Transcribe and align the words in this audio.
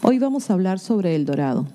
Hoy 0.00 0.20
vamos 0.20 0.48
a 0.48 0.54
hablar 0.54 0.78
sobre 0.78 1.16
El 1.16 1.24
Dorado. 1.24 1.66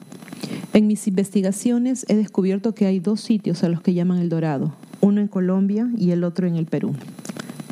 En 0.73 0.87
mis 0.87 1.07
investigaciones 1.07 2.05
he 2.07 2.15
descubierto 2.15 2.73
que 2.73 2.85
hay 2.85 2.99
dos 2.99 3.19
sitios 3.19 3.63
a 3.63 3.69
los 3.69 3.81
que 3.81 3.93
llaman 3.93 4.19
El 4.19 4.29
Dorado, 4.29 4.73
uno 5.01 5.19
en 5.19 5.27
Colombia 5.27 5.89
y 5.97 6.11
el 6.11 6.23
otro 6.23 6.47
en 6.47 6.55
el 6.55 6.65
Perú. 6.65 6.95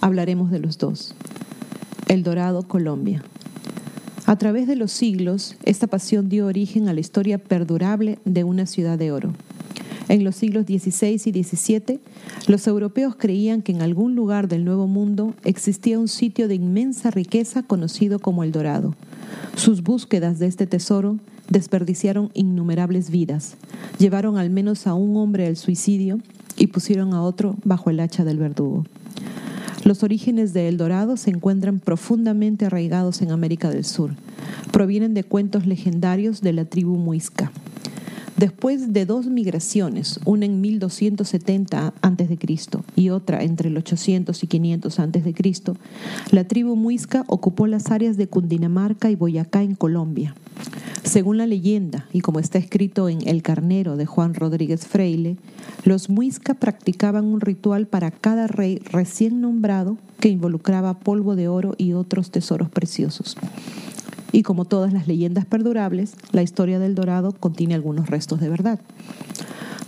Hablaremos 0.02 0.52
de 0.52 0.60
los 0.60 0.78
dos. 0.78 1.16
El 2.10 2.24
Dorado, 2.24 2.64
Colombia. 2.64 3.24
A 4.26 4.36
través 4.36 4.68
de 4.68 4.76
los 4.76 4.92
siglos, 4.92 5.56
esta 5.64 5.88
pasión 5.88 6.28
dio 6.28 6.48
origen 6.48 6.90
a 6.90 6.94
la 6.94 7.00
historia 7.00 7.38
perdurable 7.38 8.20
de 8.26 8.44
una 8.44 8.66
ciudad 8.66 9.00
de 9.00 9.14
oro. 9.14 9.34
En 10.10 10.26
los 10.26 10.36
siglos 10.36 10.66
XVI 10.66 11.22
y 11.24 11.44
XVII, 11.44 12.02
los 12.48 12.68
europeos 12.68 13.16
creían 13.18 13.62
que 13.62 13.72
en 13.72 13.82
algún 13.82 14.16
lugar 14.16 14.50
del 14.50 14.66
Nuevo 14.66 14.86
Mundo 14.86 15.34
existía 15.46 15.98
un 15.98 16.10
sitio 16.10 16.50
de 16.50 16.56
inmensa 16.56 17.10
riqueza 17.10 17.64
conocido 17.64 18.20
como 18.20 18.44
El 18.44 18.52
Dorado. 18.52 18.94
Sus 19.56 19.84
búsquedas 19.84 20.40
de 20.40 20.48
este 20.48 20.68
tesoro 20.68 21.18
desperdiciaron 21.50 22.32
innumerables 22.34 23.10
vidas, 23.10 23.56
llevaron 24.00 24.38
al 24.38 24.50
menos 24.50 24.88
a 24.88 24.94
un 24.94 25.18
hombre 25.18 25.48
al 25.48 25.58
suicidio 25.58 26.20
y 26.58 26.68
pusieron 26.68 27.14
a 27.14 27.22
otro 27.22 27.56
bajo 27.64 27.90
el 27.90 28.00
hacha 28.00 28.24
del 28.24 28.38
verdugo. 28.38 28.86
Los 29.84 30.04
orígenes 30.04 30.54
de 30.54 30.68
El 30.68 30.78
Dorado 30.78 31.18
se 31.18 31.32
encuentran 31.32 31.80
profundamente 31.80 32.66
arraigados 32.66 33.22
en 33.22 33.32
América 33.32 33.70
del 33.70 33.84
Sur. 33.84 34.12
Provienen 34.72 35.14
de 35.14 35.24
cuentos 35.24 35.66
legendarios 35.66 36.42
de 36.42 36.54
la 36.54 36.66
tribu 36.66 36.98
muisca. 36.98 37.52
Después 38.42 38.92
de 38.92 39.06
dos 39.06 39.28
migraciones, 39.28 40.20
una 40.26 40.48
en 40.48 40.62
1270 40.62 41.94
a.C. 42.02 42.40
y 42.96 43.12
otra 43.12 43.44
entre 43.44 43.70
el 43.70 43.78
800 43.78 44.44
y 44.44 44.48
500 44.48 45.00
a.C., 45.00 45.34
la 46.32 46.44
tribu 46.46 46.76
muisca 46.76 47.24
ocupó 47.28 47.68
las 47.68 47.92
áreas 47.92 48.18
de 48.18 48.26
Cundinamarca 48.26 49.12
y 49.12 49.16
Boyacá 49.16 49.62
en 49.62 49.76
Colombia. 49.76 50.34
Según 51.04 51.38
la 51.38 51.46
leyenda, 51.46 52.08
y 52.12 52.22
como 52.22 52.40
está 52.40 52.58
escrito 52.58 53.10
en 53.10 53.28
El 53.28 53.44
Carnero 53.44 53.96
de 53.96 54.08
Juan 54.08 54.34
Rodríguez 54.34 54.88
Freile, 54.88 55.38
los 55.84 56.10
muisca 56.10 56.56
practicaban 56.56 57.26
un 57.26 57.42
ritual 57.42 57.86
para 57.86 58.10
cada 58.10 58.48
rey 58.48 58.80
recién 58.92 59.40
nombrado 59.42 60.00
que 60.20 60.30
involucraba 60.30 60.98
polvo 60.98 61.36
de 61.36 61.48
oro 61.48 61.76
y 61.78 61.94
otros 61.94 62.32
tesoros 62.32 62.72
preciosos. 62.72 63.38
Y 64.32 64.44
como 64.44 64.66
todas 64.66 64.94
las 64.94 65.08
leyendas 65.08 65.46
perdurables, 65.46 66.16
la 66.32 66.42
historia 66.42 66.80
del 66.80 66.96
Dorado 66.96 67.32
contiene 67.34 67.76
algunos 67.76 68.10
restos 68.10 68.40
de 68.40 68.50
verdad. 68.50 68.80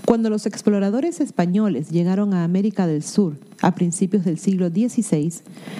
Cuando 0.06 0.30
los 0.30 0.46
exploradores 0.46 1.22
españoles 1.22 1.90
llegaron 1.90 2.34
a 2.34 2.44
América 2.44 2.88
del 2.88 3.04
Sur 3.04 3.38
a 3.62 3.74
principios 3.74 4.26
del 4.26 4.38
siglo 4.38 4.68
XVI, 4.70 5.32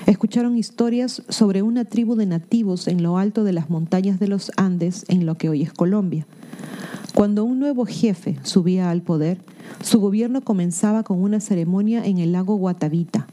escucharon 0.06 0.58
historias 0.58 1.24
sobre 1.28 1.62
una 1.62 1.84
tribu 1.84 2.16
de 2.16 2.26
nativos 2.26 2.88
en 2.88 3.04
lo 3.04 3.18
alto 3.18 3.44
de 3.44 3.52
las 3.52 3.70
montañas 3.70 4.20
de 4.20 4.30
los 4.30 4.52
Andes 4.56 5.04
en 5.10 5.26
lo 5.26 5.36
que 5.36 5.50
hoy 5.50 5.62
es 5.62 5.74
Colombia. 5.74 6.26
Cuando 7.14 7.44
un 7.44 7.60
nuevo 7.60 7.86
jefe 7.86 8.38
subía 8.44 8.90
al 8.90 9.02
poder, 9.02 9.38
su 9.82 10.00
gobierno 10.00 10.42
comenzaba 10.42 11.04
con 11.04 11.22
una 11.22 11.40
ceremonia 11.40 12.06
en 12.06 12.18
el 12.18 12.32
lago 12.32 12.56
Guatavita, 12.56 13.28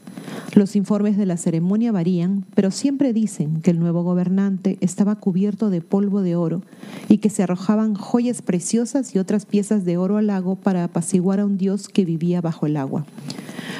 los 0.53 0.75
informes 0.75 1.15
de 1.15 1.25
la 1.25 1.37
ceremonia 1.37 1.93
varían, 1.93 2.43
pero 2.55 2.71
siempre 2.71 3.13
dicen 3.13 3.61
que 3.61 3.71
el 3.71 3.79
nuevo 3.79 4.03
gobernante 4.03 4.77
estaba 4.81 5.15
cubierto 5.15 5.69
de 5.69 5.79
polvo 5.79 6.21
de 6.21 6.35
oro 6.35 6.61
y 7.07 7.19
que 7.19 7.29
se 7.29 7.43
arrojaban 7.43 7.95
joyas 7.95 8.41
preciosas 8.41 9.15
y 9.15 9.19
otras 9.19 9.45
piezas 9.45 9.85
de 9.85 9.97
oro 9.97 10.17
al 10.17 10.27
lago 10.27 10.55
para 10.55 10.83
apaciguar 10.83 11.39
a 11.39 11.45
un 11.45 11.57
dios 11.57 11.87
que 11.87 12.03
vivía 12.03 12.41
bajo 12.41 12.65
el 12.65 12.75
agua. 12.75 13.05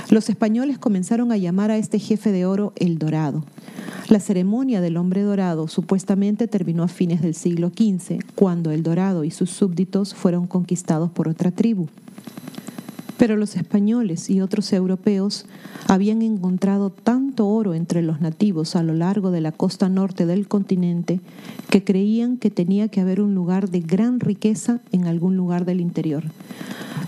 Los 0.10 0.30
españoles 0.30 0.78
comenzaron 0.78 1.34
a 1.34 1.38
llamar 1.38 1.72
a 1.72 1.78
este 1.78 2.00
jefe 2.00 2.32
de 2.32 2.46
oro 2.46 2.72
el 2.78 3.00
Dorado. 3.00 3.44
La 4.12 4.20
ceremonia 4.20 4.82
del 4.82 4.98
hombre 4.98 5.22
dorado 5.22 5.70
supuestamente 5.70 6.50
terminó 6.50 6.84
a 6.84 6.90
fines 6.90 7.22
del 7.22 7.34
siglo 7.34 7.70
XV, 7.70 8.20
cuando 8.36 8.72
el 8.72 8.84
Dorado 8.84 9.24
y 9.24 9.32
sus 9.32 9.52
súbditos 9.52 10.14
fueron 10.16 10.48
conquistados 10.48 11.10
por 11.10 11.30
otra 11.30 11.52
tribu. 11.52 11.88
Pero 13.18 13.38
los 13.38 13.56
españoles 13.56 14.30
y 14.30 14.42
otros 14.42 14.74
europeos 14.74 15.46
habían 15.88 16.24
encontrado 16.24 16.90
tanto 16.90 17.48
oro 17.48 17.74
entre 17.74 18.02
los 18.02 18.20
nativos 18.20 18.76
a 18.76 18.84
lo 18.84 18.94
largo 18.94 19.32
de 19.32 19.40
la 19.40 19.54
costa 19.54 19.88
norte 19.88 20.26
del 20.26 20.46
continente 20.50 21.22
que 21.70 21.86
creían 21.86 22.36
que 22.36 22.50
tenía 22.50 22.90
que 22.90 23.00
haber 23.00 23.22
un 23.22 23.34
lugar 23.34 23.70
de 23.70 23.80
gran 23.80 24.20
riqueza 24.20 24.82
en 24.92 25.08
algún 25.08 25.38
lugar 25.38 25.64
del 25.64 25.80
interior. 25.80 26.26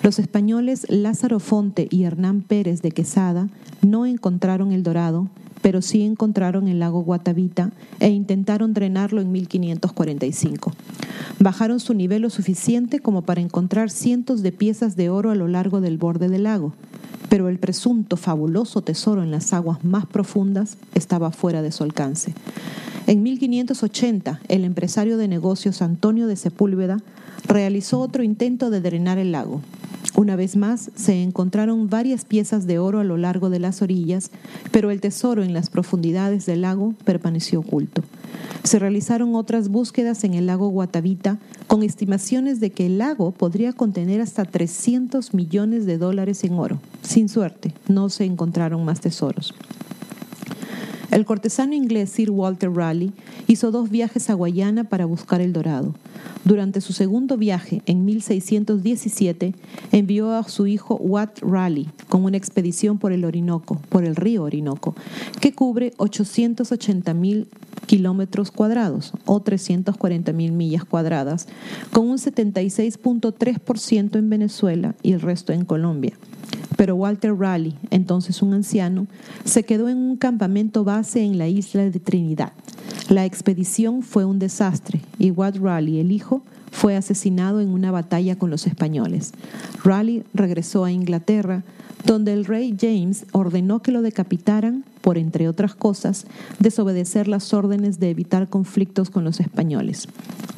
Los 0.04 0.20
españoles 0.20 0.86
Lázaro 0.88 1.42
Fonte 1.42 1.86
y 1.92 2.04
Hernán 2.04 2.44
Pérez 2.44 2.82
de 2.82 2.92
Quesada 2.92 3.50
no 3.82 4.06
encontraron 4.06 4.72
el 4.72 4.84
dorado, 4.84 5.28
pero 5.64 5.82
sí 5.82 6.04
encontraron 6.04 6.68
el 6.68 6.80
lago 6.80 7.04
Guatavita 7.04 7.72
e 8.02 8.10
intentaron 8.10 8.74
drenarlo 8.74 9.22
en 9.22 9.32
1545. 9.32 10.74
Bajaron 11.40 11.80
su 11.80 11.94
nivel 11.94 12.24
lo 12.24 12.30
suficiente 12.30 13.00
como 13.00 13.22
para 13.22 13.40
encontrar 13.40 13.90
cientos 13.90 14.44
de 14.44 14.52
piezas 14.52 14.98
de 14.98 15.10
oro 15.10 15.32
a 15.32 15.36
lo 15.36 15.48
largo 15.48 15.80
del 15.80 15.98
borde 15.98 16.28
del 16.28 16.44
lago, 16.44 16.74
pero 17.30 17.48
el 17.48 17.60
presunto 17.60 18.18
fabuloso 18.18 18.82
tesoro 18.82 19.24
en 19.24 19.32
las 19.32 19.54
aguas 19.54 19.86
más 19.86 20.06
profundas 20.06 20.76
estaba 20.96 21.32
fuera 21.32 21.62
de 21.62 21.72
su 21.72 21.84
alcance. 21.86 22.34
En 23.08 23.24
1580, 23.24 24.42
el 24.50 24.66
empresario 24.66 25.16
de 25.16 25.30
negocios 25.30 25.82
Antonio 25.82 26.28
de 26.28 26.36
Sepúlveda 26.36 26.98
realizó 27.48 28.02
otro 28.02 28.22
intento 28.22 28.70
de 28.70 28.82
drenar 28.82 29.18
el 29.18 29.32
lago, 29.32 29.62
una 30.16 30.36
vez 30.36 30.56
más, 30.56 30.92
se 30.96 31.24
encontraron 31.24 31.90
varias 31.90 32.26
piezas 32.26 32.68
de 32.68 32.80
oro 32.80 33.00
a 33.00 33.04
lo 33.04 33.18
largo 33.18 33.50
de 33.50 33.60
las 33.60 33.82
orillas, 33.82 34.32
pero 34.72 34.92
el 34.92 35.02
tesoro 35.02 35.44
en 35.44 35.54
las 35.54 35.70
profundidades 35.70 36.46
del 36.46 36.62
lago 36.62 36.94
permaneció 37.04 37.60
oculto. 37.62 38.04
Se 38.64 38.80
realizaron 38.80 39.36
otras 39.36 39.70
búsquedas 39.70 40.24
en 40.24 40.34
el 40.34 40.48
lago 40.48 40.70
Guatavita 40.70 41.40
con 41.68 41.84
estimaciones 41.84 42.60
de 42.60 42.72
que 42.72 42.86
el 42.86 42.98
lago 42.98 43.32
podría 43.32 43.74
contener 43.74 44.22
hasta 44.22 44.46
300 44.46 45.34
millones 45.34 45.86
de 45.86 45.98
dólares 45.98 46.44
en 46.44 46.54
oro. 46.54 46.80
Sin 47.02 47.30
suerte, 47.30 47.74
no 47.88 48.10
se 48.10 48.26
encontraron 48.26 48.86
más 48.86 49.02
tesoros. 49.02 49.54
El 51.14 51.26
cortesano 51.26 51.76
inglés 51.76 52.10
Sir 52.10 52.32
Walter 52.32 52.72
Raleigh 52.72 53.14
hizo 53.46 53.70
dos 53.70 53.92
viajes 53.92 54.32
a 54.32 54.34
Guayana 54.34 54.86
para 54.86 55.06
buscar 55.06 55.42
el 55.42 55.54
dorado. 55.54 55.94
Durante 56.44 56.82
su 56.82 56.92
segundo 56.92 57.38
viaje, 57.38 57.84
en 57.86 58.04
1617, 58.04 59.54
envió 59.92 60.32
a 60.32 60.42
su 60.50 60.66
hijo 60.66 60.96
Watt 60.96 61.38
Raleigh 61.44 61.92
con 62.10 62.26
una 62.26 62.38
expedición 62.38 62.98
por 62.98 63.12
el 63.12 63.26
Orinoco, 63.26 63.80
por 63.90 64.06
el 64.06 64.16
río 64.16 64.42
Orinoco, 64.42 64.96
que 65.40 65.54
cubre 65.54 65.94
880 65.98 67.14
mil 67.14 67.48
kilómetros 67.86 68.50
cuadrados 68.50 69.14
o 69.26 69.40
340 69.40 70.34
mil 70.34 70.52
millas 70.52 70.84
cuadradas, 70.84 71.48
con 71.92 72.10
un 72.10 72.18
76.3% 72.18 74.18
en 74.18 74.30
Venezuela 74.32 74.96
y 75.04 75.12
el 75.12 75.22
resto 75.22 75.54
en 75.54 75.64
Colombia. 75.64 76.18
Pero 76.78 76.96
Walter 76.96 77.36
Raleigh, 77.36 77.76
entonces 77.90 78.42
un 78.42 78.54
anciano, 78.54 79.08
se 79.44 79.64
quedó 79.64 79.90
en 79.90 79.98
un 79.98 80.18
campamento 80.18 80.84
base 80.84 81.24
en 81.24 81.38
la 81.38 81.48
isla 81.48 81.90
de 81.90 82.00
Trinidad. 82.00 82.54
La 83.10 83.26
expedición 83.26 84.02
fue 84.02 84.26
un 84.26 84.40
desastre 84.40 85.02
y 85.20 85.32
Watt 85.32 85.58
Raleigh, 85.58 86.00
el 86.00 86.12
hijo, 86.12 86.44
fue 86.72 86.96
asesinado 86.96 87.62
en 87.62 87.70
una 87.70 87.92
batalla 87.92 88.38
con 88.38 88.50
los 88.50 88.66
españoles. 88.66 89.34
Raleigh 89.84 90.24
regresó 90.34 90.84
a 90.84 90.92
Inglaterra, 90.92 91.64
donde 92.06 92.34
el 92.34 92.46
rey 92.46 92.76
James 92.80 93.26
ordenó 93.32 93.82
que 93.82 93.92
lo 93.92 94.02
decapitaran 94.02 94.84
por, 95.02 95.18
entre 95.18 95.48
otras 95.48 95.76
cosas, 95.76 96.26
desobedecer 96.60 97.28
las 97.28 97.54
órdenes 97.54 98.00
de 98.00 98.10
evitar 98.10 98.50
conflictos 98.50 99.10
con 99.10 99.24
los 99.24 99.40
españoles. 99.40 100.08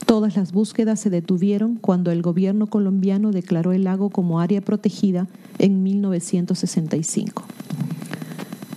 Todas 0.06 0.36
las 0.36 0.52
búsquedas 0.52 1.00
se 1.00 1.10
detuvieron 1.10 1.78
cuando 1.78 2.12
el 2.12 2.22
gobierno 2.22 2.68
colombiano 2.68 3.32
declaró 3.32 3.74
el 3.74 3.86
lago 3.86 4.12
como 4.12 4.40
área 4.40 4.62
protegida 4.62 5.28
en 5.58 5.82
1965. 5.82 7.44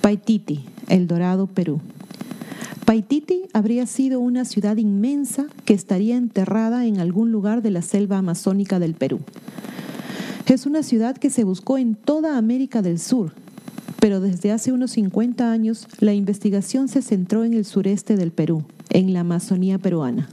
Paititi, 0.00 0.64
El 0.88 1.06
Dorado, 1.06 1.46
Perú. 1.46 1.80
Paititi 2.86 3.42
habría 3.52 3.84
sido 3.84 4.20
una 4.20 4.46
ciudad 4.46 4.78
inmensa 4.78 5.48
que 5.66 5.74
estaría 5.74 6.16
enterrada 6.16 6.86
en 6.86 6.98
algún 6.98 7.30
lugar 7.30 7.60
de 7.60 7.72
la 7.72 7.82
selva 7.82 8.16
amazónica 8.16 8.78
del 8.78 8.94
Perú. 8.94 9.20
Es 10.46 10.64
una 10.64 10.82
ciudad 10.82 11.18
que 11.18 11.28
se 11.28 11.44
buscó 11.44 11.76
en 11.76 11.94
toda 11.94 12.38
América 12.38 12.80
del 12.80 12.98
Sur, 12.98 13.34
pero 14.00 14.20
desde 14.20 14.50
hace 14.50 14.72
unos 14.72 14.92
50 14.92 15.52
años 15.52 15.88
la 16.00 16.14
investigación 16.14 16.88
se 16.88 17.02
centró 17.02 17.44
en 17.44 17.52
el 17.52 17.66
sureste 17.66 18.16
del 18.16 18.30
Perú, 18.30 18.64
en 18.88 19.12
la 19.12 19.20
Amazonía 19.20 19.76
peruana 19.76 20.30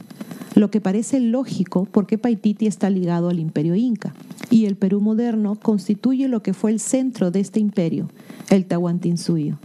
lo 0.55 0.71
que 0.71 0.81
parece 0.81 1.19
lógico 1.19 1.85
porque 1.91 2.17
Paititi 2.17 2.65
está 2.65 2.89
ligado 2.89 3.29
al 3.29 3.39
imperio 3.39 3.75
inca 3.75 4.13
y 4.49 4.65
el 4.65 4.75
Perú 4.75 5.01
moderno 5.01 5.55
constituye 5.55 6.27
lo 6.27 6.41
que 6.41 6.53
fue 6.53 6.71
el 6.71 6.79
centro 6.79 7.29
de 7.31 7.41
este 7.41 7.59
imperio, 7.59 8.09
el 8.49 8.65
Tahuantinsuyo. 8.65 9.57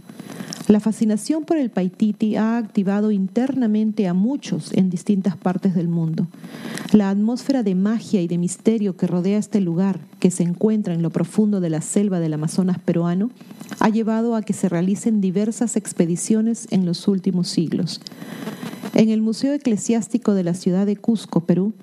La 0.67 0.79
fascinación 0.79 1.43
por 1.43 1.57
el 1.57 1.69
Paititi 1.69 2.35
ha 2.35 2.57
activado 2.57 3.11
internamente 3.11 4.07
a 4.07 4.13
muchos 4.13 4.71
en 4.73 4.89
distintas 4.89 5.35
partes 5.35 5.75
del 5.75 5.87
mundo. 5.87 6.27
La 6.93 7.09
atmósfera 7.09 7.63
de 7.63 7.75
magia 7.75 8.21
y 8.21 8.27
de 8.27 8.37
misterio 8.37 8.95
que 8.95 9.07
rodea 9.07 9.37
este 9.37 9.59
lugar, 9.59 9.99
que 10.19 10.31
se 10.31 10.43
encuentra 10.43 10.93
en 10.93 11.01
lo 11.01 11.09
profundo 11.09 11.59
de 11.59 11.69
la 11.69 11.81
selva 11.81 12.19
del 12.19 12.33
Amazonas 12.33 12.79
peruano, 12.79 13.31
ha 13.79 13.89
llevado 13.89 14.35
a 14.35 14.43
que 14.43 14.53
se 14.53 14.69
realicen 14.69 15.19
diversas 15.19 15.75
expediciones 15.75 16.67
en 16.71 16.85
los 16.85 17.07
últimos 17.07 17.49
siglos. 17.49 17.99
En 18.93 19.09
el 19.09 19.21
Museo 19.21 19.53
Eclesiástico 19.53 20.33
de 20.33 20.43
la 20.43 20.53
ciudad 20.53 20.85
de 20.85 20.97
Cusco, 20.97 21.41
Perú, 21.41 21.73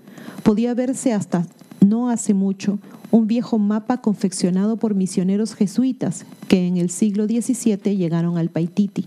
podía 0.43 0.75
verse 0.75 1.15
hasta 1.15 1.47
no 1.87 2.11
hace 2.11 2.35
mucho 2.35 2.79
un 3.11 3.27
viejo 3.27 3.59
mapa 3.59 4.03
confeccionado 4.03 4.77
por 4.77 4.95
misioneros 4.95 5.55
jesuitas 5.55 6.27
que 6.49 6.67
en 6.67 6.77
el 6.77 6.91
siglo 6.91 7.27
XVII 7.27 7.97
llegaron 7.97 8.37
al 8.37 8.51
Paititi. 8.51 9.07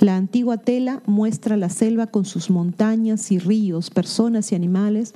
La 0.00 0.16
antigua 0.16 0.56
tela 0.56 1.02
muestra 1.06 1.56
la 1.56 1.68
selva 1.68 2.06
con 2.08 2.24
sus 2.24 2.50
montañas 2.50 3.30
y 3.30 3.38
ríos, 3.38 3.90
personas 3.90 4.50
y 4.50 4.54
animales, 4.54 5.12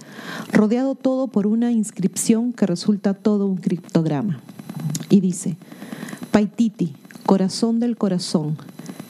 rodeado 0.53 0.95
todo 0.95 1.27
por 1.29 1.47
una 1.47 1.73
inscripción 1.73 2.53
que 2.53 2.67
resulta 2.67 3.15
todo 3.15 3.47
un 3.47 3.57
criptograma. 3.57 4.41
Y 5.09 5.21
dice, 5.21 5.57
Paititi, 6.31 6.95
corazón 7.25 7.81
del 7.81 7.97
corazón, 7.97 8.59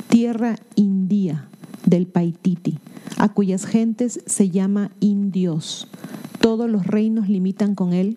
tierra 0.08 0.56
india 0.76 1.48
del 1.86 2.06
Paititi, 2.06 2.78
a 3.16 3.28
cuyas 3.28 3.66
gentes 3.66 4.20
se 4.26 4.50
llama 4.50 4.90
indios. 5.00 5.88
Todos 6.40 6.68
los 6.68 6.86
reinos 6.86 7.28
limitan 7.28 7.74
con 7.74 7.92
él, 7.92 8.16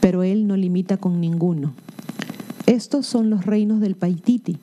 pero 0.00 0.22
él 0.22 0.46
no 0.46 0.56
limita 0.56 0.96
con 0.96 1.20
ninguno. 1.20 1.72
Estos 2.66 3.06
son 3.06 3.30
los 3.30 3.46
reinos 3.46 3.80
del 3.80 3.94
Paititi, 3.94 4.58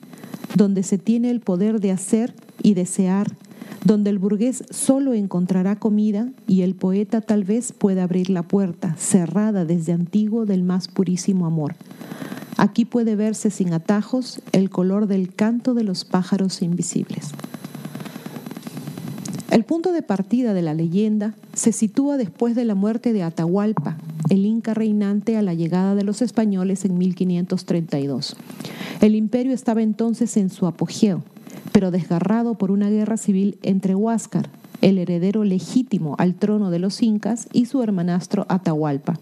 donde 0.54 0.82
se 0.82 0.98
tiene 0.98 1.30
el 1.30 1.40
poder 1.40 1.80
de 1.80 1.90
hacer 1.90 2.34
y 2.62 2.74
desear, 2.74 3.36
donde 3.84 4.10
el 4.10 4.18
burgués 4.18 4.64
solo 4.70 5.12
encontrará 5.12 5.76
comida 5.76 6.28
y 6.46 6.62
el 6.62 6.74
poeta 6.74 7.20
tal 7.20 7.44
vez 7.44 7.72
pueda 7.72 8.04
abrir 8.04 8.30
la 8.30 8.42
puerta, 8.42 8.94
cerrada 8.96 9.64
desde 9.64 9.92
antiguo 9.92 10.46
del 10.46 10.62
más 10.62 10.88
purísimo 10.88 11.46
amor. 11.46 11.74
Aquí 12.56 12.84
puede 12.84 13.16
verse 13.16 13.50
sin 13.50 13.72
atajos 13.74 14.40
el 14.52 14.70
color 14.70 15.06
del 15.06 15.34
canto 15.34 15.74
de 15.74 15.84
los 15.84 16.04
pájaros 16.04 16.62
invisibles. 16.62 17.32
El 19.56 19.64
punto 19.64 19.92
de 19.92 20.02
partida 20.02 20.52
de 20.52 20.60
la 20.60 20.74
leyenda 20.74 21.32
se 21.54 21.72
sitúa 21.72 22.18
después 22.18 22.54
de 22.54 22.66
la 22.66 22.74
muerte 22.74 23.14
de 23.14 23.22
Atahualpa, 23.22 23.96
el 24.28 24.44
inca 24.44 24.74
reinante 24.74 25.38
a 25.38 25.40
la 25.40 25.54
llegada 25.54 25.94
de 25.94 26.04
los 26.04 26.20
españoles 26.20 26.84
en 26.84 26.98
1532. 26.98 28.36
El 29.00 29.14
imperio 29.14 29.54
estaba 29.54 29.80
entonces 29.80 30.36
en 30.36 30.50
su 30.50 30.66
apogeo, 30.66 31.22
pero 31.72 31.90
desgarrado 31.90 32.56
por 32.56 32.70
una 32.70 32.90
guerra 32.90 33.16
civil 33.16 33.56
entre 33.62 33.94
Huáscar, 33.94 34.50
el 34.82 34.98
heredero 34.98 35.42
legítimo 35.42 36.16
al 36.18 36.34
trono 36.34 36.68
de 36.68 36.78
los 36.78 37.02
incas, 37.02 37.48
y 37.54 37.64
su 37.64 37.82
hermanastro 37.82 38.44
Atahualpa. 38.50 39.18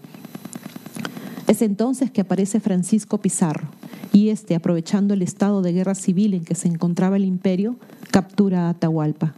Es 1.47 1.61
entonces 1.61 2.11
que 2.11 2.19
aparece 2.19 2.59
Francisco 2.59 3.19
Pizarro, 3.19 3.69
y 4.11 4.31
este, 4.31 4.55
aprovechando 4.55 5.13
el 5.13 5.21
estado 5.21 5.61
de 5.61 5.71
guerra 5.71 5.95
civil 5.95 6.33
en 6.33 6.43
que 6.43 6.55
se 6.55 6.67
encontraba 6.67 7.15
el 7.15 7.23
imperio, 7.23 7.77
captura 8.11 8.67
a 8.67 8.71
Atahualpa. 8.71 9.33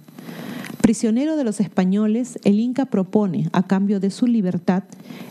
Prisionero 0.87 1.35
de 1.35 1.43
los 1.43 1.59
españoles, 1.59 2.39
el 2.45 2.61
Inca 2.61 2.85
propone, 2.85 3.49
a 3.51 3.63
cambio 3.63 3.99
de 3.99 4.09
su 4.09 4.25
libertad, 4.25 4.83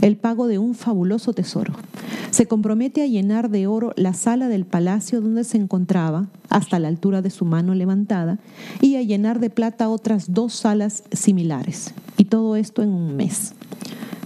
el 0.03 0.19
pago 0.19 0.49
de 0.49 0.59
un 0.59 0.75
fabuloso 0.75 1.33
tesoro. 1.33 1.73
Se 2.31 2.45
compromete 2.45 3.01
a 3.01 3.07
llenar 3.07 3.49
de 3.49 3.67
oro 3.67 3.95
la 3.97 4.13
sala 4.13 4.49
del 4.49 4.67
palacio 4.67 5.23
donde 5.23 5.45
se 5.45 5.57
encontraba, 5.57 6.29
hasta 6.51 6.79
la 6.79 6.89
altura 6.89 7.23
de 7.23 7.31
su 7.31 7.47
mano 7.47 7.75
levantada, 7.75 8.39
y 8.83 8.97
a 8.97 9.03
llenar 9.03 9.41
de 9.41 9.49
plata 9.49 9.89
otras 9.89 10.35
dos 10.35 10.53
salas 10.53 11.05
similares. 11.11 11.95
Y 12.19 12.27
todo 12.27 12.57
esto 12.57 12.83
en 12.83 12.91
un 12.91 13.17
mes. 13.17 13.55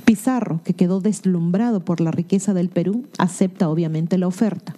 Pizarro, 0.05 0.61
que 0.65 0.75
quedó 0.75 1.01
deslumbrado 1.01 1.79
por 1.79 2.01
la 2.01 2.11
riqueza 2.11 2.55
del 2.55 2.71
Perú, 2.71 3.05
acepta 3.19 3.69
obviamente 3.69 4.19
la 4.19 4.27
oferta. 4.27 4.75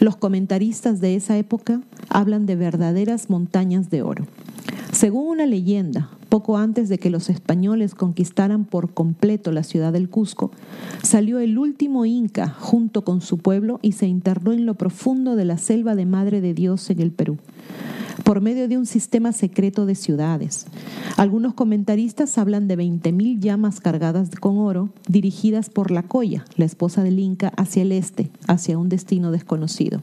Los 0.00 0.16
comentaristas 0.16 1.00
de 1.00 1.14
esa 1.14 1.38
época 1.38 1.82
hablan 2.08 2.46
de 2.46 2.56
verdaderas 2.56 3.30
montañas 3.30 3.90
de 3.90 4.02
oro. 4.02 4.26
Según 4.92 5.28
una 5.28 5.46
leyenda, 5.46 6.10
poco 6.28 6.56
antes 6.56 6.88
de 6.88 6.98
que 6.98 7.10
los 7.10 7.30
españoles 7.30 7.94
conquistaran 7.94 8.64
por 8.64 8.92
completo 8.94 9.52
la 9.52 9.62
ciudad 9.62 9.92
del 9.92 10.08
Cusco, 10.08 10.50
salió 11.02 11.38
el 11.38 11.58
último 11.58 12.04
inca 12.04 12.48
junto 12.58 13.04
con 13.04 13.20
su 13.20 13.38
pueblo 13.38 13.78
y 13.82 13.92
se 13.92 14.06
internó 14.06 14.52
en 14.52 14.66
lo 14.66 14.74
profundo 14.74 15.36
de 15.36 15.44
la 15.44 15.58
selva 15.58 15.94
de 15.94 16.06
Madre 16.06 16.40
de 16.40 16.54
Dios 16.54 16.90
en 16.90 17.00
el 17.00 17.12
Perú, 17.12 17.38
por 18.24 18.40
medio 18.40 18.66
de 18.66 18.78
un 18.78 18.86
sistema 18.86 19.32
secreto 19.32 19.86
de 19.86 19.94
ciudades. 19.94 20.66
Algunos 21.16 21.54
comentaristas 21.54 22.38
hablan 22.38 22.66
de 22.66 22.78
20.000 22.78 23.40
llamas 23.40 23.80
cargadas 23.80 24.30
con 24.40 24.58
oro 24.58 24.88
dirigidas 25.06 25.70
por 25.70 25.90
la 25.90 26.02
Coya, 26.02 26.44
la 26.56 26.64
esposa 26.64 27.02
del 27.02 27.18
inca, 27.18 27.52
hacia 27.56 27.82
el 27.82 27.92
este, 27.92 28.30
hacia 28.46 28.78
un 28.78 28.88
destino 28.88 29.30
desconocido. 29.30 30.02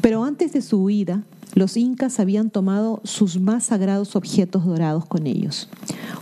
Pero 0.00 0.24
antes 0.24 0.52
de 0.52 0.62
su 0.62 0.82
huida, 0.82 1.22
los 1.56 1.78
incas 1.78 2.20
habían 2.20 2.50
tomado 2.50 3.00
sus 3.02 3.40
más 3.40 3.64
sagrados 3.64 4.14
objetos 4.14 4.66
dorados 4.66 5.06
con 5.06 5.26
ellos. 5.26 5.70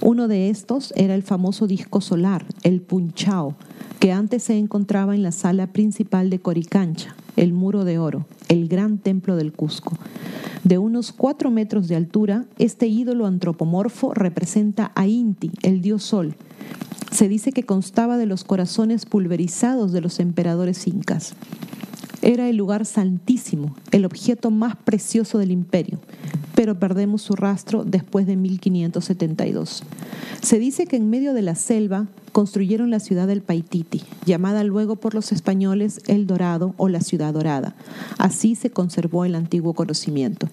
Uno 0.00 0.28
de 0.28 0.48
estos 0.48 0.94
era 0.96 1.16
el 1.16 1.24
famoso 1.24 1.66
disco 1.66 2.00
solar, 2.00 2.46
el 2.62 2.80
punchao, 2.80 3.56
que 3.98 4.12
antes 4.12 4.44
se 4.44 4.56
encontraba 4.56 5.12
en 5.12 5.24
la 5.24 5.32
sala 5.32 5.66
principal 5.66 6.30
de 6.30 6.38
Coricancha, 6.38 7.16
el 7.34 7.52
muro 7.52 7.84
de 7.84 7.98
oro, 7.98 8.26
el 8.48 8.68
gran 8.68 8.98
templo 8.98 9.34
del 9.34 9.52
Cusco. 9.52 9.98
De 10.62 10.78
unos 10.78 11.10
cuatro 11.10 11.50
metros 11.50 11.88
de 11.88 11.96
altura, 11.96 12.44
este 12.58 12.86
ídolo 12.86 13.26
antropomorfo 13.26 14.14
representa 14.14 14.92
a 14.94 15.08
Inti, 15.08 15.50
el 15.62 15.80
dios 15.80 16.04
sol. 16.04 16.36
Se 17.10 17.28
dice 17.28 17.50
que 17.50 17.64
constaba 17.64 18.18
de 18.18 18.26
los 18.26 18.44
corazones 18.44 19.04
pulverizados 19.04 19.90
de 19.90 20.00
los 20.00 20.20
emperadores 20.20 20.86
incas. 20.86 21.34
Era 22.24 22.48
el 22.48 22.56
lugar 22.56 22.86
santísimo, 22.86 23.76
el 23.90 24.06
objeto 24.06 24.50
más 24.50 24.76
precioso 24.76 25.36
del 25.36 25.50
imperio, 25.50 26.00
pero 26.54 26.78
perdemos 26.78 27.20
su 27.20 27.36
rastro 27.36 27.84
después 27.84 28.26
de 28.26 28.34
1572. 28.36 29.82
Se 30.40 30.58
dice 30.58 30.86
que 30.86 30.96
en 30.96 31.10
medio 31.10 31.34
de 31.34 31.42
la 31.42 31.54
selva 31.54 32.06
construyeron 32.32 32.88
la 32.88 33.00
ciudad 33.00 33.26
del 33.26 33.42
Paititi, 33.42 34.04
llamada 34.24 34.64
luego 34.64 34.96
por 34.96 35.12
los 35.12 35.32
españoles 35.32 36.00
El 36.06 36.26
Dorado 36.26 36.72
o 36.78 36.88
la 36.88 37.02
Ciudad 37.02 37.34
Dorada. 37.34 37.74
Así 38.16 38.54
se 38.54 38.70
conservó 38.70 39.26
el 39.26 39.34
antiguo 39.34 39.74
conocimiento. 39.74 40.48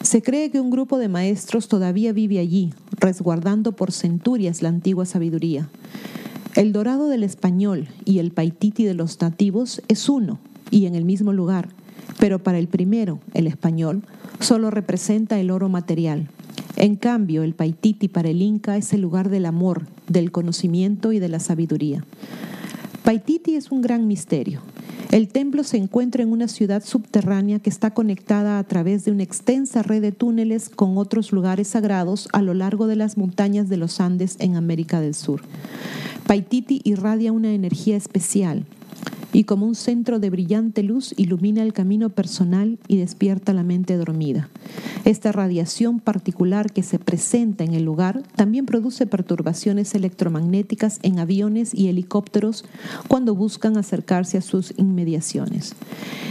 Se 0.00 0.22
cree 0.22 0.50
que 0.50 0.62
un 0.62 0.70
grupo 0.70 0.96
de 0.96 1.08
maestros 1.08 1.68
todavía 1.68 2.14
vive 2.14 2.38
allí, 2.38 2.72
resguardando 2.98 3.72
por 3.72 3.92
centurias 3.92 4.62
la 4.62 4.70
antigua 4.70 5.04
sabiduría. 5.04 5.68
El 6.54 6.72
dorado 6.72 7.08
del 7.08 7.22
español 7.22 7.86
y 8.06 8.18
el 8.18 8.30
paititi 8.30 8.84
de 8.84 8.94
los 8.94 9.20
nativos 9.20 9.82
es 9.88 10.08
uno, 10.08 10.38
y 10.70 10.86
en 10.86 10.94
el 10.94 11.04
mismo 11.04 11.32
lugar, 11.32 11.68
pero 12.18 12.38
para 12.38 12.58
el 12.58 12.68
primero, 12.68 13.20
el 13.34 13.46
español, 13.46 14.02
solo 14.40 14.70
representa 14.70 15.38
el 15.38 15.50
oro 15.50 15.68
material. 15.68 16.28
En 16.76 16.96
cambio, 16.96 17.42
el 17.42 17.54
Paititi 17.54 18.08
para 18.08 18.28
el 18.28 18.42
Inca 18.42 18.76
es 18.76 18.92
el 18.92 19.00
lugar 19.00 19.30
del 19.30 19.46
amor, 19.46 19.86
del 20.08 20.30
conocimiento 20.30 21.12
y 21.12 21.18
de 21.18 21.28
la 21.28 21.40
sabiduría. 21.40 22.04
Paititi 23.02 23.54
es 23.54 23.70
un 23.70 23.82
gran 23.82 24.06
misterio. 24.06 24.60
El 25.10 25.28
templo 25.28 25.62
se 25.62 25.76
encuentra 25.76 26.22
en 26.22 26.32
una 26.32 26.48
ciudad 26.48 26.84
subterránea 26.84 27.60
que 27.60 27.70
está 27.70 27.94
conectada 27.94 28.58
a 28.58 28.64
través 28.64 29.04
de 29.04 29.12
una 29.12 29.22
extensa 29.22 29.82
red 29.82 30.02
de 30.02 30.10
túneles 30.10 30.68
con 30.68 30.98
otros 30.98 31.30
lugares 31.32 31.68
sagrados 31.68 32.28
a 32.32 32.42
lo 32.42 32.54
largo 32.54 32.88
de 32.88 32.96
las 32.96 33.16
montañas 33.16 33.68
de 33.68 33.76
los 33.76 34.00
Andes 34.00 34.36
en 34.40 34.56
América 34.56 35.00
del 35.00 35.14
Sur. 35.14 35.42
Paititi 36.26 36.80
irradia 36.82 37.32
una 37.32 37.52
energía 37.52 37.96
especial, 37.96 38.64
y 39.36 39.44
como 39.44 39.66
un 39.66 39.74
centro 39.74 40.18
de 40.18 40.30
brillante 40.30 40.82
luz 40.82 41.12
ilumina 41.18 41.62
el 41.62 41.74
camino 41.74 42.08
personal 42.08 42.78
y 42.88 42.96
despierta 42.96 43.52
la 43.52 43.64
mente 43.64 43.98
dormida. 43.98 44.48
Esta 45.04 45.30
radiación 45.30 46.00
particular 46.00 46.72
que 46.72 46.82
se 46.82 46.98
presenta 46.98 47.62
en 47.62 47.74
el 47.74 47.84
lugar 47.84 48.22
también 48.34 48.64
produce 48.64 49.04
perturbaciones 49.04 49.94
electromagnéticas 49.94 51.00
en 51.02 51.18
aviones 51.18 51.74
y 51.74 51.88
helicópteros 51.88 52.64
cuando 53.08 53.34
buscan 53.34 53.76
acercarse 53.76 54.38
a 54.38 54.40
sus 54.40 54.72
inmediaciones. 54.78 55.74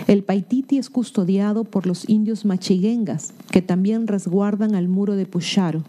El 0.07 0.23
Paititi 0.23 0.79
es 0.79 0.89
custodiado 0.89 1.63
por 1.63 1.85
los 1.85 2.09
indios 2.09 2.43
machiguengas, 2.43 3.33
que 3.51 3.61
también 3.61 4.07
resguardan 4.07 4.75
al 4.75 4.87
muro 4.87 5.15
de 5.15 5.25
Pucharo, 5.25 5.83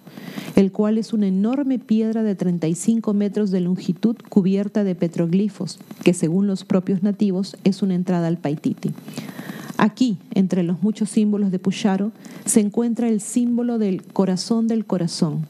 el 0.54 0.72
cual 0.72 0.96
es 0.96 1.12
una 1.12 1.26
enorme 1.26 1.78
piedra 1.78 2.22
de 2.22 2.34
35 2.34 3.12
metros 3.12 3.50
de 3.50 3.60
longitud 3.60 4.16
cubierta 4.28 4.84
de 4.84 4.94
petroglifos, 4.94 5.78
que 6.02 6.14
según 6.14 6.46
los 6.46 6.64
propios 6.64 7.02
es 7.64 7.82
una 7.82 7.94
entrada 7.94 8.28
al 8.28 8.38
Paititi. 8.38 8.92
Aquí, 9.78 10.16
entre 10.34 10.62
los 10.62 10.82
muchos 10.82 11.10
símbolos 11.10 11.50
de 11.50 11.58
Pucharo, 11.58 12.12
se 12.46 12.60
encuentra 12.60 13.08
el 13.08 13.20
símbolo 13.20 13.78
del 13.78 14.02
corazón 14.02 14.68
del 14.68 14.86
corazón. 14.86 15.46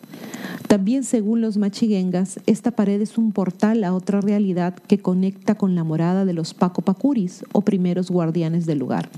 También, 0.67 1.05
según 1.05 1.41
los 1.41 1.59
machiguengas, 1.59 2.41
esta 2.47 2.73
pared 2.73 3.01
es 3.01 3.19
un 3.19 3.31
portal 3.31 3.85
a 3.85 3.95
otra 3.95 4.21
realidad 4.21 4.75
que 4.75 4.99
conecta 4.99 5.55
con 5.55 5.77
la 5.77 5.85
morada 5.85 6.25
de 6.25 6.33
los 6.33 6.55
Paco 6.55 6.83
Pacuris 6.83 7.45
o 7.53 7.61
primeros 7.61 8.11
guardianes 8.11 8.67
del 8.67 8.79
lugar. 8.79 9.09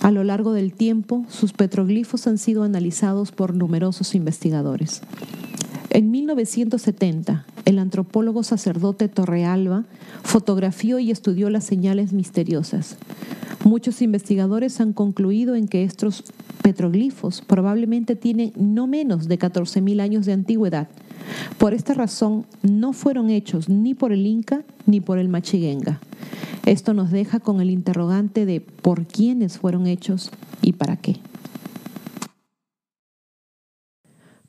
A 0.00 0.10
lo 0.10 0.24
largo 0.24 0.52
del 0.52 0.72
tiempo, 0.72 1.24
sus 1.28 1.52
petroglifos 1.52 2.26
han 2.26 2.38
sido 2.38 2.64
analizados 2.64 3.32
por 3.32 3.54
numerosos 3.54 4.14
investigadores. 4.14 5.02
En 5.92 6.12
1970, 6.12 7.44
el 7.64 7.80
antropólogo 7.80 8.44
sacerdote 8.44 9.08
Torrealba 9.08 9.86
fotografió 10.22 11.00
y 11.00 11.10
estudió 11.10 11.50
las 11.50 11.64
señales 11.64 12.12
misteriosas. 12.12 12.96
Muchos 13.64 14.00
investigadores 14.00 14.80
han 14.80 14.92
concluido 14.92 15.56
en 15.56 15.66
que 15.66 15.82
estos 15.82 16.22
petroglifos 16.62 17.42
probablemente 17.42 18.14
tienen 18.14 18.52
no 18.56 18.86
menos 18.86 19.26
de 19.26 19.36
14.000 19.36 20.00
años 20.00 20.26
de 20.26 20.32
antigüedad. 20.32 20.88
Por 21.58 21.74
esta 21.74 21.92
razón, 21.92 22.46
no 22.62 22.92
fueron 22.92 23.28
hechos 23.28 23.68
ni 23.68 23.94
por 23.94 24.12
el 24.12 24.26
Inca 24.26 24.62
ni 24.86 25.00
por 25.00 25.18
el 25.18 25.28
Machigenga. 25.28 26.00
Esto 26.66 26.94
nos 26.94 27.10
deja 27.10 27.40
con 27.40 27.60
el 27.60 27.68
interrogante 27.68 28.46
de 28.46 28.60
por 28.60 29.06
quiénes 29.06 29.58
fueron 29.58 29.88
hechos 29.88 30.30
y 30.62 30.72
para 30.72 30.96
qué. 30.96 31.16